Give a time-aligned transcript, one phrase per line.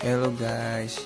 [0.00, 0.96] Hello guys,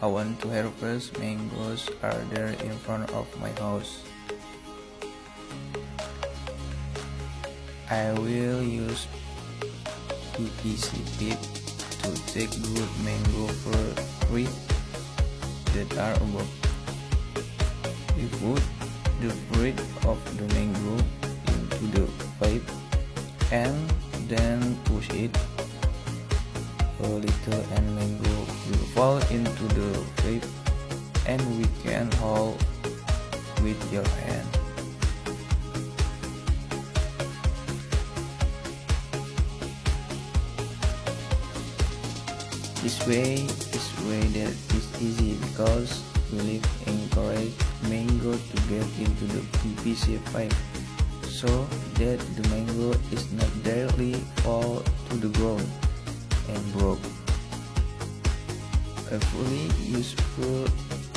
[0.00, 4.00] I want to harvest mangoes are there in front of my house.
[7.92, 9.04] I will use
[10.32, 11.36] PVC pipe
[12.00, 13.52] to take good mango
[14.24, 14.48] fruit
[15.76, 16.48] that are above.
[18.16, 18.64] We put
[19.20, 19.76] the fruit
[20.08, 20.96] of the mango
[21.52, 22.08] into the
[22.40, 22.64] pipe
[23.52, 23.76] and
[24.32, 25.36] then push it
[27.02, 28.38] a little and mango
[28.68, 30.44] will fall into the pipe
[31.26, 32.56] and we can hold
[33.62, 34.48] with your hand.
[42.82, 43.34] This way
[43.74, 47.54] is way that is easy because we live encourage
[47.88, 50.54] mango to get into the PVC pipe
[51.22, 51.48] so
[51.94, 55.83] that the mango is not directly fall to the ground
[56.48, 57.04] and broke.
[59.10, 60.66] A fully useful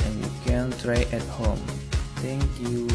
[0.04, 1.62] and you can try at home.
[2.16, 2.86] Thank you.